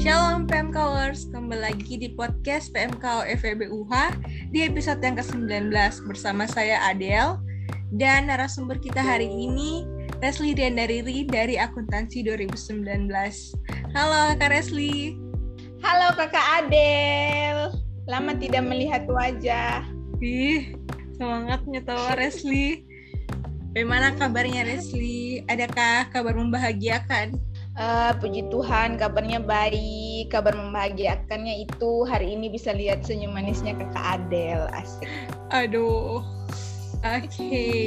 [0.00, 4.16] Shalom PMKers, kembali lagi di podcast PMK FEB UH
[4.48, 5.68] di episode yang ke-19
[6.08, 7.36] bersama saya Adel
[8.00, 9.84] dan narasumber kita hari ini
[10.24, 13.12] Resli Diandariri dari Akuntansi 2019.
[13.92, 15.20] Halo Kak Resli.
[15.84, 17.68] Halo Kakak Adel.
[18.08, 19.84] Lama tidak melihat wajah.
[20.24, 20.80] Ih,
[21.20, 22.88] semangatnya tahu Resli.
[23.76, 25.44] Bagaimana kabarnya Resli?
[25.44, 27.49] Adakah kabar membahagiakan?
[27.78, 30.34] Uh, puji Tuhan, kabarnya baik.
[30.34, 34.66] Kabar membahagiakannya itu hari ini bisa lihat senyum manisnya kakak Adel.
[34.74, 35.06] Asik.
[35.54, 36.22] Aduh.
[37.00, 37.30] Oke.
[37.30, 37.82] Okay.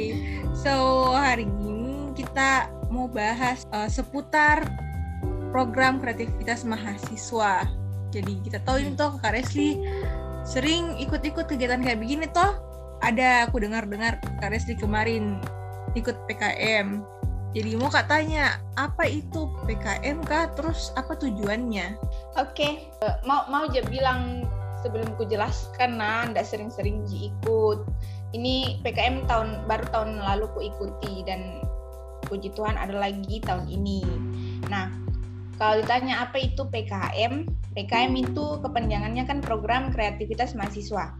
[0.56, 0.72] So,
[1.12, 4.64] hari ini kita mau bahas uh, seputar
[5.54, 7.68] program kreativitas mahasiswa.
[8.10, 9.78] Jadi kita tahu ini toh Kak Resli
[10.42, 12.58] sering ikut-ikut kegiatan kayak begini toh.
[13.04, 15.38] Ada aku dengar-dengar Kak Resli kemarin
[15.94, 17.02] ikut PKM
[17.54, 20.58] jadi mau kak tanya, apa itu PKM kak?
[20.58, 21.94] Terus apa tujuannya?
[22.34, 22.72] Oke, okay.
[23.06, 24.42] uh, mau mau aja bilang
[24.82, 27.86] sebelum ku jelaskan nah, ndak sering-sering ji ikut.
[28.34, 31.62] Ini PKM tahun baru tahun lalu ku ikuti dan
[32.26, 34.02] puji Tuhan ada lagi tahun ini.
[34.66, 34.90] Nah,
[35.54, 37.46] kalau ditanya apa itu PKM,
[37.78, 41.14] PKM itu kepanjangannya kan program kreativitas mahasiswa.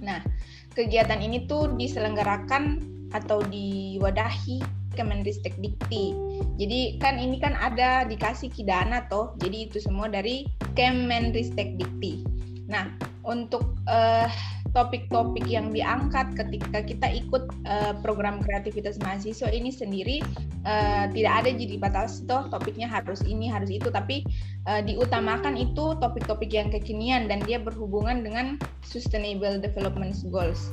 [0.00, 0.24] Nah,
[0.72, 2.80] kegiatan ini tuh diselenggarakan
[3.12, 6.14] atau diwadahi Kemenristek Dikti.
[6.60, 9.34] Jadi kan ini kan ada dikasih kidana toh.
[9.40, 12.24] Jadi itu semua dari Kemenristek Dikti.
[12.70, 12.88] Nah,
[13.22, 14.28] untuk uh,
[14.72, 20.24] topik-topik yang diangkat ketika kita ikut uh, program kreativitas mahasiswa ini sendiri
[20.64, 24.24] uh, tidak ada jadi batas toh topiknya harus ini harus itu tapi
[24.64, 30.72] uh, diutamakan itu topik-topik yang kekinian dan dia berhubungan dengan sustainable development goals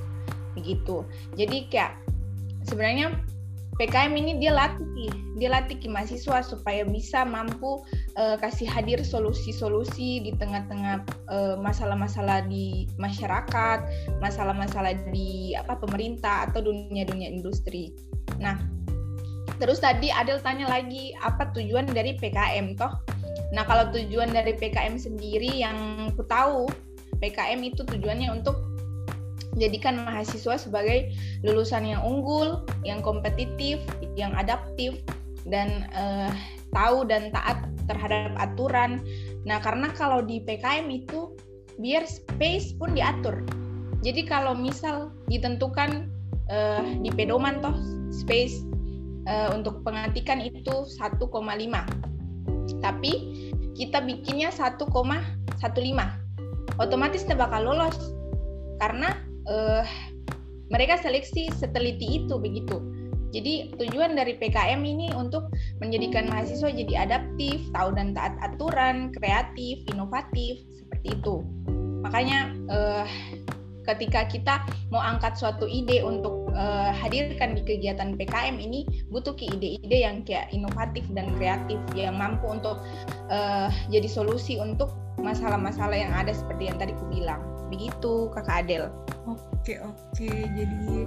[0.56, 1.04] begitu
[1.36, 1.94] jadi kayak
[2.72, 3.20] sebenarnya
[3.80, 5.08] PKM ini dia latih,
[5.39, 7.80] dia latih mahasiswa supaya bisa mampu
[8.19, 13.80] uh, kasih hadir solusi-solusi di tengah-tengah uh, masalah-masalah di masyarakat,
[14.20, 17.95] masalah-masalah di apa pemerintah atau dunia-dunia industri.
[18.43, 18.59] Nah,
[19.64, 22.92] terus tadi Adel tanya lagi apa tujuan dari PKM toh?
[23.55, 26.67] Nah, kalau tujuan dari PKM sendiri yang ku tahu,
[27.23, 28.68] PKM itu tujuannya untuk
[29.59, 31.11] menjadikan mahasiswa sebagai
[31.43, 33.83] lulusan yang unggul, yang kompetitif,
[34.15, 35.03] yang adaptif,
[35.43, 36.31] dan uh,
[36.71, 39.03] tahu dan taat terhadap aturan.
[39.43, 41.36] Nah, karena kalau di PKM itu
[41.75, 43.43] biar space pun diatur.
[43.99, 46.08] Jadi kalau misal ditentukan
[46.48, 47.75] uh, di pedoman toh
[48.15, 48.64] space
[49.27, 51.19] uh, untuk pengatikan itu 1,5.
[52.80, 53.11] Tapi
[53.75, 54.87] kita bikinnya 1,15.
[56.80, 58.15] Otomatis tidak bakal lolos
[58.80, 59.11] karena
[59.48, 59.86] uh,
[60.70, 62.82] mereka seleksi seteliti itu begitu.
[63.30, 69.86] Jadi tujuan dari PKM ini untuk menjadikan mahasiswa jadi adaptif, tahu dan taat aturan, kreatif,
[69.94, 71.45] inovatif seperti itu.
[72.02, 73.05] Makanya uh,
[73.86, 79.49] ketika kita mau angkat suatu ide untuk uh, hadirkan di kegiatan PKM ini butuh ke
[79.49, 82.82] ide-ide yang kayak inovatif dan kreatif yang mampu untuk
[83.30, 87.58] uh, jadi solusi untuk masalah-masalah yang ada seperti yang tadi ku bilang.
[87.69, 88.89] Begitu Kakak Adel.
[89.30, 91.05] Oke oke jadi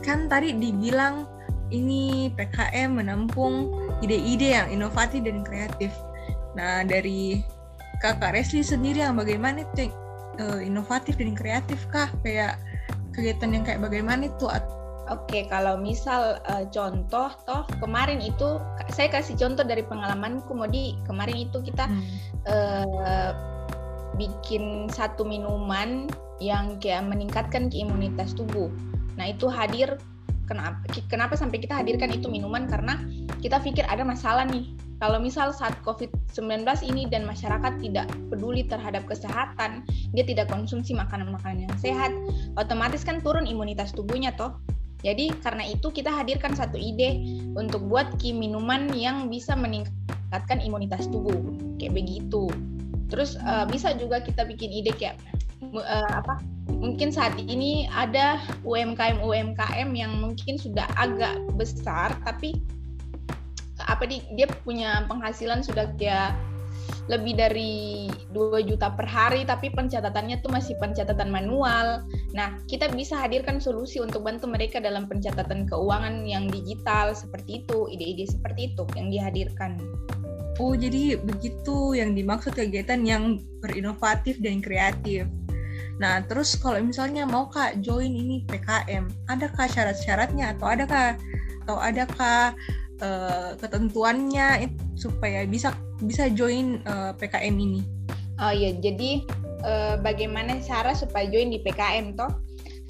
[0.00, 1.28] kan tadi dibilang
[1.70, 3.70] ini PKM menampung
[4.02, 5.92] ide-ide yang inovatif dan kreatif.
[6.58, 7.42] Nah dari
[8.02, 9.92] kakak Resli sendiri yang bagaimana itu
[10.42, 12.10] uh, inovatif dan kreatif kah?
[12.24, 12.58] Kayak
[13.14, 14.48] kegiatan yang kayak bagaimana itu?
[15.10, 18.62] Oke, kalau misal uh, contoh, toh kemarin itu
[18.94, 20.94] saya kasih contoh dari pengalamanku, Modi.
[21.02, 22.06] Kemarin itu kita hmm.
[22.46, 23.30] uh,
[24.18, 26.10] bikin satu minuman
[26.40, 28.72] yang kayak meningkatkan imunitas tubuh.
[29.20, 30.00] Nah, itu hadir
[30.50, 32.98] kenapa kenapa sampai kita hadirkan itu minuman karena
[33.38, 34.74] kita pikir ada masalah nih.
[35.00, 39.80] Kalau misal saat COVID-19 ini dan masyarakat tidak peduli terhadap kesehatan,
[40.12, 42.12] dia tidak konsumsi makanan-makanan yang sehat,
[42.60, 44.60] otomatis kan turun imunitas tubuhnya toh.
[45.00, 47.16] Jadi karena itu kita hadirkan satu ide
[47.56, 51.32] untuk buat ki minuman yang bisa meningkatkan imunitas tubuh
[51.80, 52.52] kayak begitu.
[53.10, 55.18] Terus uh, bisa juga kita bikin ide kayak
[55.74, 56.40] uh, apa
[56.70, 62.56] mungkin saat ini ada UMKM UMKM yang mungkin sudah agak besar tapi
[63.84, 66.36] apa di dia punya penghasilan sudah kayak
[67.10, 72.06] lebih dari 2 juta per hari tapi pencatatannya tuh masih pencatatan manual.
[72.38, 77.90] Nah, kita bisa hadirkan solusi untuk bantu mereka dalam pencatatan keuangan yang digital seperti itu,
[77.90, 79.74] ide-ide seperti itu yang dihadirkan.
[80.60, 85.24] Oh, jadi begitu yang dimaksud kegiatan yang berinovatif dan kreatif.
[85.96, 91.16] Nah, terus kalau misalnya mau Kak join ini PKM, adakah syarat-syaratnya atau adakah
[91.64, 92.52] atau adakah
[93.00, 94.68] uh, ketentuannya
[95.00, 95.72] supaya bisa
[96.04, 97.80] bisa join uh, eh, PKM ini?
[98.36, 99.24] Oh iya, jadi
[99.64, 102.32] uh, bagaimana cara supaya join di PKM toh?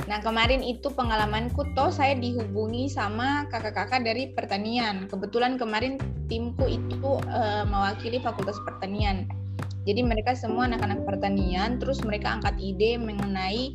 [0.08, 5.11] Nah kemarin itu pengalamanku toh saya dihubungi sama kakak-kakak dari pertanian.
[5.11, 6.00] Kebetulan kemarin
[6.31, 9.29] timku itu uh, mewakili Fakultas Pertanian.
[9.88, 13.73] Jadi mereka semua anak-anak pertanian, terus mereka angkat ide mengenai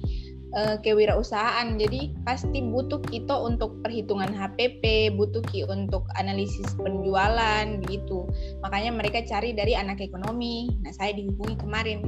[0.54, 1.76] uh, kewirausahaan.
[1.82, 8.30] Jadi pasti butuh kita untuk perhitungan HPP, butuh ki untuk analisis penjualan gitu.
[8.62, 10.70] Makanya mereka cari dari anak ekonomi.
[10.86, 12.00] Nah, saya dihubungi kemarin.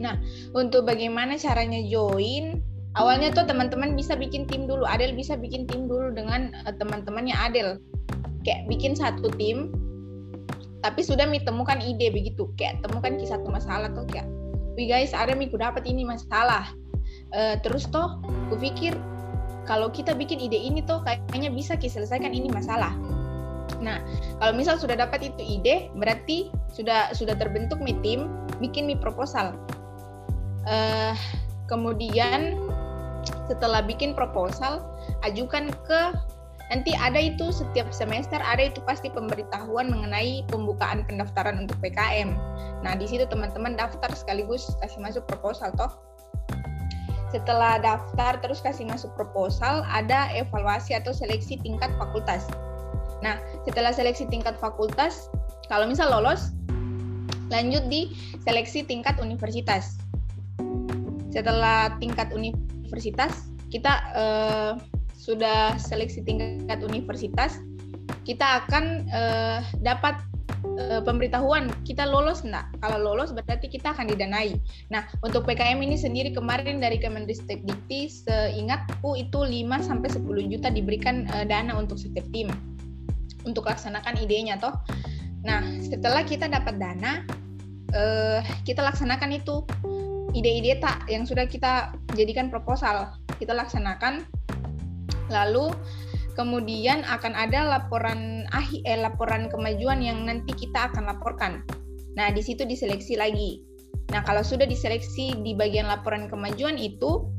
[0.00, 0.16] Nah,
[0.56, 2.62] untuk bagaimana caranya join,
[2.98, 4.86] awalnya tuh teman-teman bisa bikin tim dulu.
[4.86, 7.78] Adel bisa bikin tim dulu dengan uh, teman-temannya Adel.
[8.42, 9.68] Kayak bikin satu tim,
[10.80, 12.48] tapi sudah mi temukan ide begitu.
[12.56, 14.26] Kayak temukan kisah satu masalah tuh kayak,
[14.74, 16.72] wih guys, ada mi ku dapat ini masalah
[17.34, 18.18] uh, terus toh
[18.50, 18.94] kupikir
[19.68, 22.94] kalau kita bikin ide ini tuh kayaknya bisa selesaikan ini masalah
[23.80, 24.02] nah
[24.42, 28.28] kalau misal sudah dapat itu ide berarti sudah sudah terbentuk mi tim
[28.58, 29.56] bikin mi proposal
[30.68, 31.14] uh,
[31.70, 32.58] kemudian
[33.50, 34.86] setelah bikin proposal
[35.26, 36.00] ajukan ke
[36.70, 42.30] nanti ada itu setiap semester ada itu pasti pemberitahuan mengenai pembukaan pendaftaran untuk PKM.
[42.86, 45.90] Nah di situ teman-teman daftar sekaligus kasih masuk proposal toh
[47.30, 52.50] setelah daftar terus kasih masuk proposal, ada evaluasi atau seleksi tingkat fakultas.
[53.22, 55.30] Nah, setelah seleksi tingkat fakultas,
[55.70, 56.50] kalau misal lolos,
[57.54, 58.10] lanjut di
[58.42, 59.94] seleksi tingkat universitas.
[61.30, 62.79] Setelah tingkat universitas,
[63.70, 64.72] kita eh,
[65.14, 67.62] sudah seleksi tingkat universitas,
[68.26, 70.18] kita akan eh, dapat
[70.64, 72.68] uh, pemberitahuan kita lolos enggak.
[72.80, 74.56] Kalau lolos berarti kita akan didanai.
[74.92, 80.68] Nah, untuk PKM ini sendiri kemarin dari Kemendikbud Dikti seingatku itu 5 sampai 10 juta
[80.68, 82.50] diberikan uh, dana untuk setiap tim
[83.44, 84.74] untuk laksanakan idenya toh.
[85.40, 87.24] Nah, setelah kita dapat dana
[87.96, 89.64] uh, kita laksanakan itu
[90.34, 93.14] ide-ide tak yang sudah kita jadikan proposal.
[93.38, 94.26] Kita laksanakan
[95.30, 95.70] lalu
[96.34, 101.62] kemudian akan ada laporan ahi, eh, laporan kemajuan yang nanti kita akan laporkan.
[102.18, 103.62] Nah, di situ diseleksi lagi.
[104.10, 107.30] Nah, kalau sudah diseleksi di bagian laporan kemajuan itu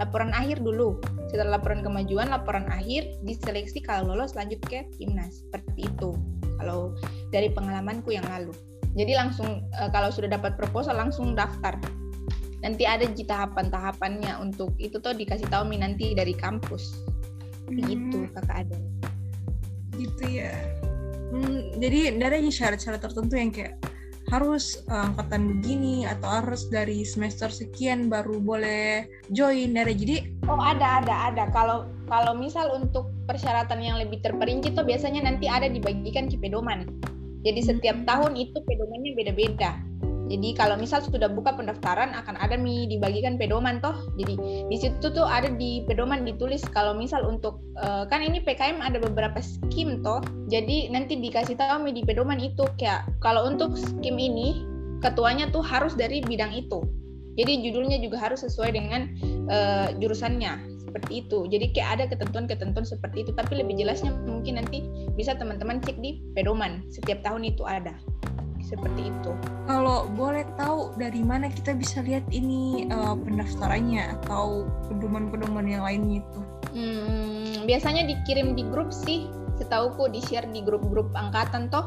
[0.00, 0.96] laporan akhir dulu.
[1.28, 5.44] Setelah laporan kemajuan, laporan akhir diseleksi kalau lolos lanjut ke timnas.
[5.44, 6.16] Seperti itu.
[6.56, 6.96] Kalau
[7.28, 8.54] dari pengalamanku yang lalu.
[8.94, 11.76] Jadi langsung eh, kalau sudah dapat proposal langsung daftar.
[12.64, 16.96] Nanti ada tahapan-tahapannya untuk itu tuh dikasih tahu nanti dari kampus.
[17.68, 18.76] Gitu kakak ada
[19.98, 20.52] gitu ya.
[21.34, 23.74] Hmm, jadi ada syarat-syarat tertentu yang kayak
[24.32, 29.04] harus uh, angkatan begini atau harus dari semester sekian baru boleh
[29.36, 30.16] join dari jadi
[30.48, 31.44] oh ada ada ada.
[31.52, 36.88] Kalau kalau misal untuk persyaratan yang lebih terperinci tuh biasanya nanti ada dibagikan di pedoman.
[37.44, 38.08] Jadi setiap hmm.
[38.08, 39.76] tahun itu pedomannya beda-beda
[40.24, 44.08] jadi kalau misal sudah buka pendaftaran akan ada mi dibagikan pedoman toh.
[44.16, 44.34] Jadi
[44.72, 48.96] di situ tuh ada di pedoman ditulis kalau misal untuk uh, kan ini PKM ada
[48.96, 50.24] beberapa skim toh.
[50.48, 54.64] Jadi nanti dikasih tahu mi di pedoman itu kayak kalau untuk skim ini
[55.04, 56.80] ketuanya tuh harus dari bidang itu.
[57.34, 59.10] Jadi judulnya juga harus sesuai dengan
[59.50, 61.50] uh, jurusannya seperti itu.
[61.50, 63.34] Jadi kayak ada ketentuan-ketentuan seperti itu.
[63.34, 64.86] Tapi lebih jelasnya mungkin nanti
[65.18, 66.86] bisa teman-teman cek di pedoman.
[66.94, 67.98] Setiap tahun itu ada
[68.64, 69.32] seperti itu.
[69.68, 76.24] Kalau boleh tahu dari mana kita bisa lihat ini uh, pendaftarannya atau pedoman-pedoman yang lainnya
[76.24, 76.40] itu?
[76.74, 79.28] Hmm, biasanya dikirim di grup sih.
[79.54, 81.86] Setauku di share di grup-grup angkatan toh.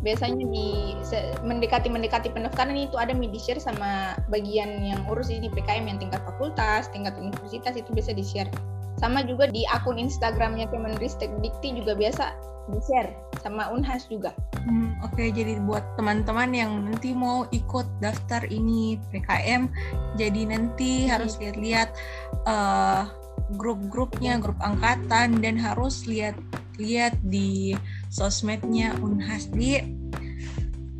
[0.00, 0.96] Biasanya di
[1.44, 6.20] mendekati mendekati pendaftaran itu ada di share sama bagian yang urus ini PKM yang tingkat
[6.28, 8.48] fakultas, tingkat universitas itu bisa di share.
[9.00, 12.36] Sama juga di akun Instagramnya Kemenristek Dikti juga biasa
[12.72, 14.32] di share sama Unhas juga.
[14.64, 19.68] Hmm, Oke, okay, jadi buat teman-teman yang nanti mau ikut daftar ini PKM,
[20.16, 21.08] jadi nanti hmm.
[21.12, 21.92] harus lihat-lihat
[22.48, 23.04] uh,
[23.60, 27.76] grup-grupnya, grup angkatan dan harus lihat-lihat di
[28.08, 29.84] sosmednya Unhas di.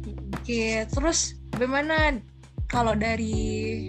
[0.04, 2.20] Oke, okay, terus bagaimana
[2.68, 3.88] kalau dari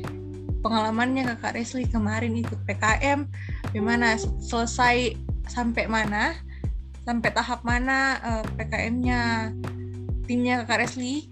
[0.63, 3.27] pengalamannya kakak Resli kemarin ikut PKM,
[3.69, 5.19] bagaimana selesai
[5.51, 6.33] sampai mana?
[7.05, 9.53] Sampai tahap mana uh, eh, PKM-nya
[10.25, 11.29] timnya Kakak Resli.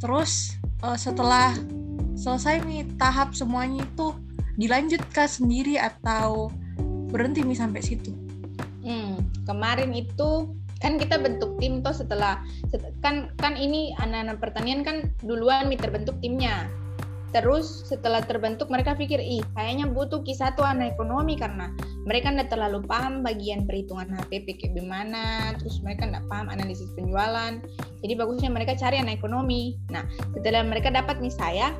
[0.00, 1.52] Terus uh, setelah
[2.16, 4.16] selesai nih tahap semuanya itu
[4.56, 6.48] dilanjutkan sendiri atau
[7.12, 8.12] berhenti nih sampai situ?
[8.80, 12.40] Hmm, kemarin itu kan kita bentuk tim toh setelah
[13.04, 16.72] kan kan ini anak-anak pertanian kan duluan nih terbentuk timnya.
[17.30, 21.70] Terus setelah terbentuk mereka pikir, ih kayaknya butuh kisah tuh anak ekonomi karena
[22.02, 27.62] mereka tidak terlalu paham bagian perhitungan HPP kayak gimana, terus mereka tidak paham analisis penjualan.
[28.02, 29.78] Jadi bagusnya mereka cari anak ekonomi.
[29.94, 30.02] Nah
[30.34, 31.70] setelah mereka dapat nih saya,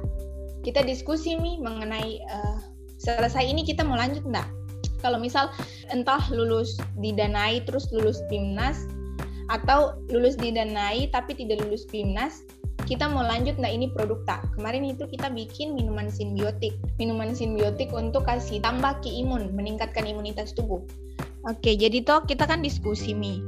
[0.62, 2.58] kita diskusi nih mengenai uh,
[3.02, 4.46] selesai ini kita mau lanjut enggak?
[5.02, 5.50] Kalau misal
[5.90, 8.86] entah lulus didanai terus lulus timnas
[9.50, 12.46] atau lulus didanai tapi tidak lulus timnas
[12.90, 13.70] kita mau lanjut nggak?
[13.70, 14.42] Ini produk tak?
[14.58, 16.74] Kemarin itu kita bikin minuman simbiotik.
[16.98, 20.82] Minuman simbiotik untuk kasih tambah ke imun meningkatkan imunitas tubuh.
[21.46, 23.38] Oke jadi toh kita kan diskusi mi.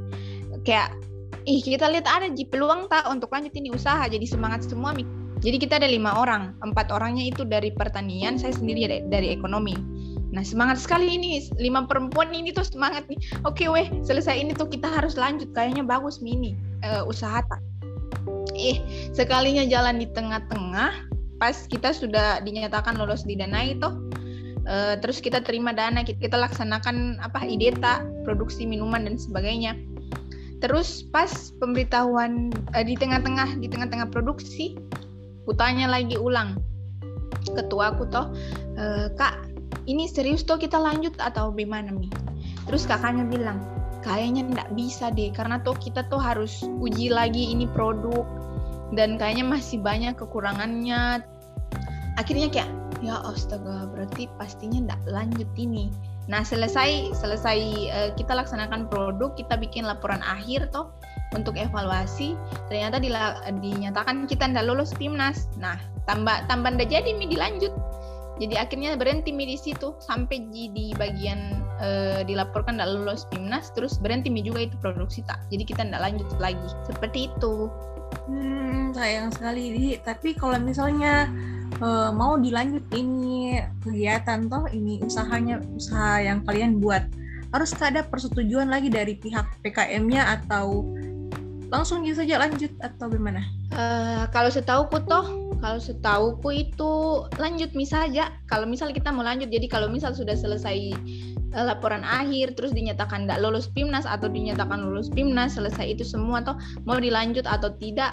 [0.63, 0.95] Kayak
[1.43, 4.07] ih kita lihat ada ji peluang tak untuk lanjut ini usaha?
[4.07, 4.95] Jadi semangat semua
[5.43, 6.55] jadi kita ada lima orang.
[6.63, 9.75] Empat orangnya itu dari pertanian saya sendiri dari, dari ekonomi.
[10.31, 11.43] Nah semangat sekali ini.
[11.59, 13.19] Lima perempuan ini tuh semangat nih.
[13.43, 15.51] Oke weh selesai ini tuh kita harus lanjut.
[15.51, 16.55] Kayaknya bagus mini
[16.87, 17.59] uh, usaha tak
[18.53, 18.77] eh
[19.11, 21.09] sekalinya jalan di tengah-tengah
[21.41, 23.89] pas kita sudah dinyatakan lolos di dana itu
[24.69, 29.75] uh, terus kita terima dana kita, kita laksanakan apa ideta produksi minuman dan sebagainya.
[30.63, 34.79] Terus pas pemberitahuan uh, di tengah-tengah di tengah-tengah produksi
[35.43, 36.55] kutanya lagi ulang.
[37.43, 38.31] Ketua aku toh
[38.79, 39.35] e, kak
[39.85, 42.07] ini serius toh kita lanjut atau bagaimana mi
[42.69, 43.59] terus kakaknya bilang
[44.03, 48.27] kayaknya nggak bisa deh karena tuh kita tuh harus uji lagi ini produk
[48.93, 51.23] dan kayaknya masih banyak kekurangannya.
[52.19, 52.69] Akhirnya kayak
[53.01, 55.89] ya astaga berarti pastinya nggak lanjut ini.
[56.29, 60.93] Nah selesai selesai uh, kita laksanakan produk kita bikin laporan akhir toh
[61.35, 62.37] untuk evaluasi
[62.69, 67.73] ternyata dinyatakan kita nggak lulus PIMNAS nah tambah tambah ndak jadi mi dilanjut
[68.41, 74.01] jadi akhirnya berhenti mi di situ sampai di bagian uh, dilaporkan nggak lulus PIMNAS terus
[74.01, 77.69] berhenti mi juga itu produksi tak jadi kita nggak lanjut lagi seperti itu
[78.27, 79.87] Hmm, sayang sekali, Di.
[79.99, 81.27] Tapi kalau misalnya
[81.83, 87.03] uh, mau dilanjut ini kegiatan toh, ini usahanya usaha yang kalian buat,
[87.51, 90.87] harus ada persetujuan lagi dari pihak PKM-nya atau
[91.73, 93.41] langsung saja lanjut atau gimana?
[93.73, 96.91] Uh, kalau setahuku toh, kalau setahuku itu
[97.39, 98.35] lanjut misal aja.
[98.51, 100.91] Kalau misal kita mau lanjut, jadi kalau misal sudah selesai
[101.53, 106.41] Eh, laporan akhir terus dinyatakan nggak lulus PIMNAS atau dinyatakan lulus PIMNAS selesai itu semua
[106.41, 108.09] atau mau dilanjut atau tidak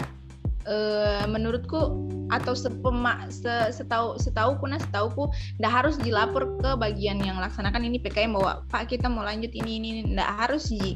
[0.69, 0.77] e,
[1.25, 5.25] menurutku atau sepema, se, setahu setahu kuna setahuku
[5.57, 7.81] nggak harus dilapor ke bagian yang laksanakan.
[7.81, 9.89] Ini PKM bahwa Pak kita mau lanjut ini ini.
[10.05, 10.93] Nggak harus ji.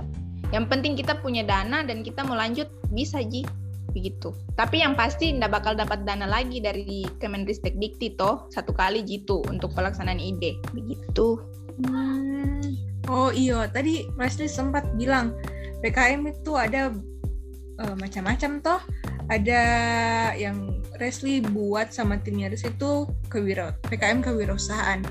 [0.54, 3.42] Yang penting kita punya dana dan kita mau lanjut bisa ji
[3.96, 9.08] begitu tapi yang pasti nggak bakal dapat dana lagi dari Kemenristek Dikti toh satu kali
[9.08, 11.40] jitu untuk pelaksanaan ide begitu
[11.84, 12.64] Hmm.
[13.12, 15.36] Oh iya, tadi Leslie sempat bilang
[15.84, 16.96] PKM itu ada
[17.84, 18.82] uh, macam-macam toh.
[19.26, 19.62] Ada
[20.38, 25.04] yang Leslie buat sama timnya Leslie itu kewira PKM kewirausahaan.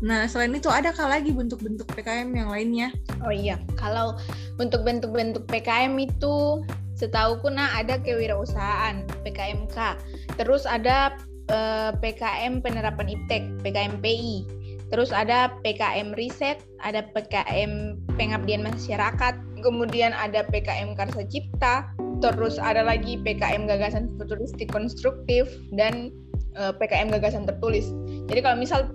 [0.00, 2.88] Nah, selain itu adakah lagi bentuk-bentuk PKM yang lainnya?
[3.24, 4.16] Oh iya, kalau
[4.60, 6.64] untuk bentuk-bentuk PKM itu
[7.00, 9.96] setahuku nah ada kewirausahaan PKMK.
[10.36, 11.16] Terus ada
[11.48, 20.42] eh, PKM penerapan IPTEK, PKMPI Terus ada PKM riset, ada PKM pengabdian masyarakat, kemudian ada
[20.50, 21.86] PKM karsa cipta,
[22.18, 25.46] terus ada lagi PKM gagasan futuristik konstruktif
[25.78, 26.10] dan
[26.58, 27.86] eh, PKM gagasan tertulis.
[28.26, 28.90] Jadi kalau misal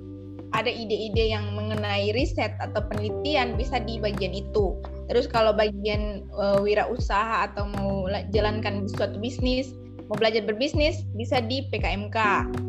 [0.51, 4.75] ada ide-ide yang mengenai riset atau penelitian bisa di bagian itu.
[5.05, 9.69] Terus kalau bagian uh, wirausaha atau mau jalankan suatu bisnis,
[10.09, 12.17] mau belajar berbisnis bisa di PKMK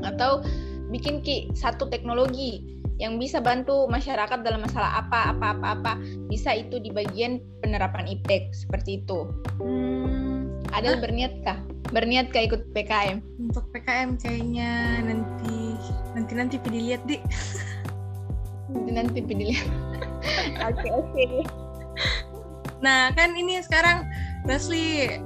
[0.04, 0.44] atau
[0.92, 2.62] bikin ki satu teknologi
[2.96, 5.92] yang bisa bantu masyarakat dalam masalah apa apa apa apa
[6.32, 9.28] bisa itu di bagian penerapan IPTEK seperti itu.
[9.60, 11.60] Hmm, ada berniatkah?
[11.92, 13.20] Berniatkah ikut PKM?
[13.36, 15.76] Untuk PKM kayaknya nanti
[16.16, 17.20] nanti nanti pilih lihat di.
[18.72, 19.68] nanti nanti pilih lihat.
[20.68, 21.65] Oke oke.
[22.84, 24.04] Nah kan ini sekarang
[24.44, 25.20] Leslie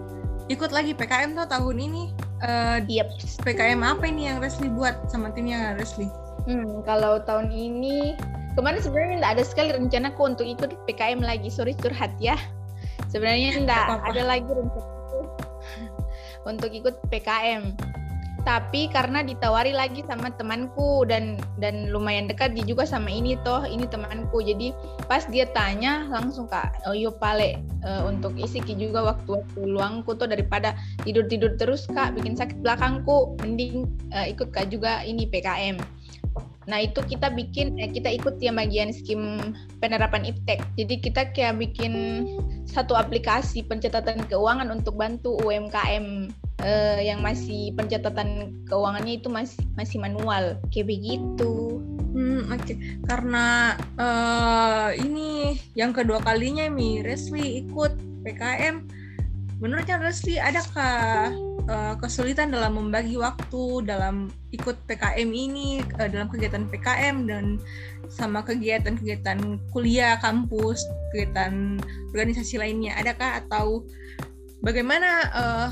[0.51, 2.15] ikut lagi PKM tuh tahun ini.
[2.41, 3.13] Uh, yep.
[3.45, 6.09] PKM apa ini yang Leslie buat sama timnya Leslie?
[6.49, 8.17] Hmm, kalau tahun ini
[8.57, 11.53] kemarin sebenarnya tidak ada sekali rencanaku untuk ikut PKM lagi.
[11.53, 12.39] Sorry curhat ya.
[13.13, 15.19] Sebenarnya tidak ada lagi rencanaku
[16.49, 17.90] untuk ikut PKM.
[18.41, 23.63] Tapi karena ditawari lagi sama temanku dan dan lumayan dekat dia juga sama ini toh
[23.69, 24.41] ini temanku.
[24.41, 24.73] Jadi
[25.07, 30.17] pas dia tanya langsung kak, oh yo pale uh, untuk isi juga waktu waktu luangku
[30.17, 30.73] tuh daripada
[31.05, 33.85] tidur tidur terus kak bikin sakit belakangku, mending
[34.17, 35.79] uh, ikut kak juga ini PKM
[36.71, 39.41] Nah itu kita bikin, eh, kita ikut yang bagian skim
[39.83, 40.63] penerapan iptek.
[40.79, 42.25] Jadi kita kayak bikin
[42.69, 46.31] satu aplikasi pencatatan keuangan untuk bantu UMKM
[46.63, 51.81] uh, yang masih pencatatan keuangannya itu masih masih manual kayak begitu.
[52.11, 52.63] Hmm, oke.
[52.67, 52.77] Okay.
[53.07, 57.93] Karena uh, ini yang kedua kalinya Mi Resli ikut
[58.27, 58.83] PKM.
[59.61, 61.31] Menurutnya Resli adakah
[61.71, 67.63] uh, kesulitan dalam membagi waktu dalam ikut PKM ini dalam kegiatan PKM dan
[68.11, 69.39] sama kegiatan-kegiatan
[69.71, 70.83] kuliah kampus,
[71.15, 71.79] kegiatan
[72.11, 73.87] organisasi lainnya adakah atau
[74.67, 75.71] bagaimana uh,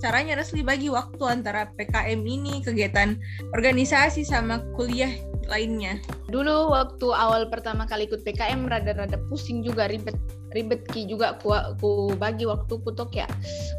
[0.00, 3.20] caranya Resli bagi waktu antara PKM ini, kegiatan
[3.52, 5.12] organisasi sama kuliah
[5.46, 6.00] lainnya?
[6.32, 10.16] Dulu waktu awal pertama kali ikut PKM rada-rada pusing juga ribet
[10.50, 13.30] ribet ki juga ku, ku bagi waktu ku tuh kayak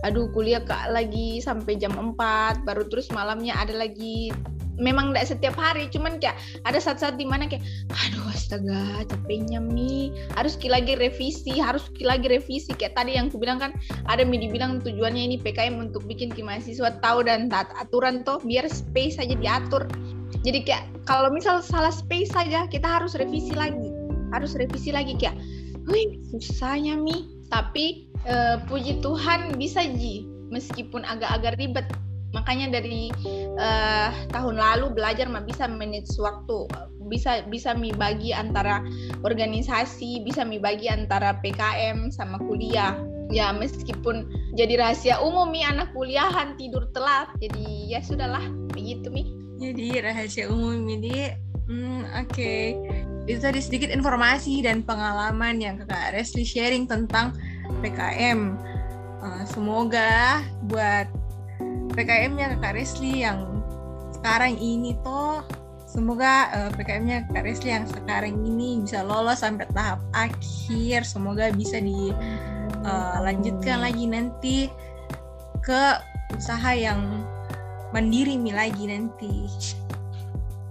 [0.08, 4.32] aduh kuliah kak lagi sampai jam 4 baru terus malamnya ada lagi
[4.80, 10.12] memang tidak setiap hari cuman kayak ada saat-saat di mana kayak aduh astaga capeknya mi.
[10.36, 12.72] Harus lagi revisi harus lagi revisi.
[12.76, 13.72] Kayak tadi yang aku bilang kan
[14.08, 18.40] ada mi dibilang tujuannya ini PKM untuk bikin ki mahasiswa tahu dan taat aturan toh
[18.44, 19.88] biar space saja diatur.
[20.42, 23.92] Jadi kayak kalau misal salah space saja kita harus revisi lagi.
[24.32, 25.36] Harus revisi lagi kayak
[25.88, 27.28] wih susahnya mi.
[27.52, 31.88] Tapi uh, puji Tuhan bisa ji meskipun agak-agak ribet
[32.32, 33.12] makanya dari
[33.60, 36.68] uh, tahun lalu belajar mah bisa manage waktu
[37.12, 38.80] bisa bisa mi bagi antara
[39.28, 42.96] organisasi bisa mi bagi antara PKM sama kuliah.
[43.32, 44.28] Ya meskipun
[44.60, 49.28] jadi rahasia umum mi anak kuliahan tidur telat jadi ya sudahlah begitu mi.
[49.60, 51.32] Jadi rahasia umum ini
[51.68, 52.32] hmm, oke.
[52.32, 52.76] Okay.
[53.30, 57.38] itu tadi sedikit informasi dan pengalaman yang kakak Resli sharing tentang
[57.86, 58.58] PKM
[59.22, 61.06] uh, semoga buat
[61.94, 63.62] PKM-nya Kak Resli yang
[64.16, 65.44] sekarang ini toh.
[65.92, 71.04] Semoga uh, eh, PKM-nya Kak Resli yang sekarang ini bisa lolos sampai tahap akhir.
[71.04, 74.58] Semoga bisa dilanjutkan eh, uh, lagi nanti
[75.60, 75.84] ke
[76.32, 77.28] usaha yang
[77.92, 79.52] mandiri mi lagi nanti.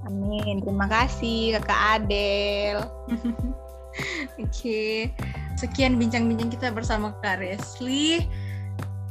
[0.09, 0.65] Amin.
[0.65, 2.77] Terima kasih kakak Adel.
[4.41, 4.49] Oke.
[4.49, 4.97] Okay.
[5.61, 8.25] sekian bincang-bincang kita bersama Kak Resli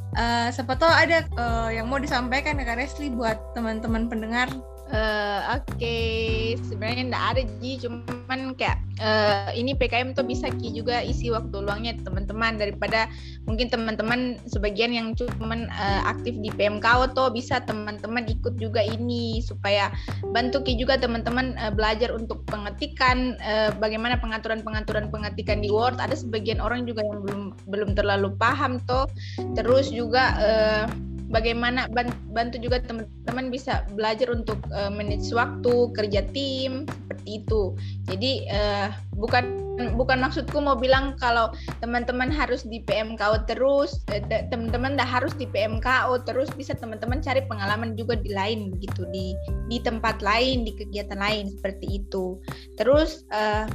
[0.10, 4.50] Uh, siapa tahu ada uh, yang mau disampaikan ya Kak Resli buat teman-teman pendengar
[4.90, 6.58] Uh, Oke, okay.
[6.66, 11.62] sebenarnya enggak ada Ji, cuman kayak uh, ini PKM tuh bisa Ki juga isi waktu
[11.62, 13.06] luangnya teman-teman daripada
[13.46, 19.46] mungkin teman-teman sebagian yang cuman uh, aktif di PMKO tuh bisa teman-teman ikut juga ini
[19.46, 19.94] supaya
[20.34, 26.02] bantu Ki juga teman-teman uh, belajar untuk pengetikan uh, bagaimana pengaturan-pengaturan pengetikan di Word.
[26.02, 29.06] Ada sebagian orang juga yang belum belum terlalu paham tuh.
[29.54, 30.86] Terus juga uh,
[31.30, 31.86] bagaimana
[32.34, 37.78] bantu juga teman-teman bisa belajar untuk uh, manage waktu kerja tim seperti itu.
[38.10, 44.98] Jadi uh, bukan bukan maksudku mau bilang kalau teman-teman harus di PMKO terus uh, teman-teman
[44.98, 49.38] dah harus di PMKO terus bisa teman-teman cari pengalaman juga di lain begitu di
[49.72, 52.42] di tempat lain di kegiatan lain seperti itu.
[52.76, 53.70] Terus uh,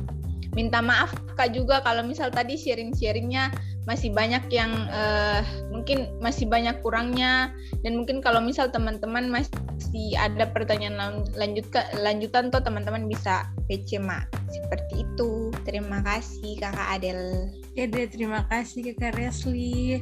[0.55, 3.51] minta maaf kak juga kalau misal tadi sharing-sharingnya
[3.85, 7.53] masih banyak yang uh, mungkin masih banyak kurangnya.
[7.85, 14.01] Dan mungkin kalau misal teman-teman masih ada pertanyaan lanjut ke lanjutan tuh teman-teman bisa PC
[14.01, 15.53] mak seperti itu.
[15.69, 17.53] Terima kasih kakak Adel.
[17.77, 20.01] Ya deh terima kasih kakak Resli.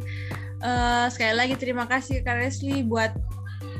[0.63, 3.11] Uh, sekali lagi terima kasih kakak Resli buat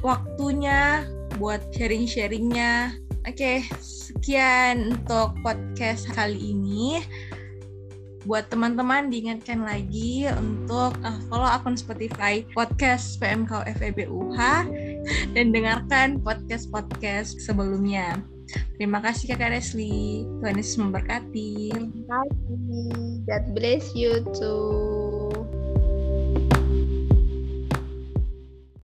[0.03, 1.07] waktunya
[1.39, 7.03] buat sharing-sharingnya oke sekian untuk podcast kali ini
[8.23, 14.39] buat teman-teman diingatkan lagi untuk uh, follow akun Spotify podcast PMK FEBUH
[15.35, 18.23] dan dengarkan podcast-podcast sebelumnya.
[18.79, 20.23] Terima kasih Kakak Resli.
[20.39, 21.73] Tuhan Yesus memberkati.
[21.75, 22.91] Terima kasih.
[23.27, 25.02] God bless you too.